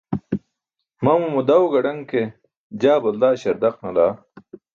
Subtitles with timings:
[1.03, 2.21] Mamamo daw gaḍaṅ ke,
[2.81, 4.13] jaa balda śardaq nalaa.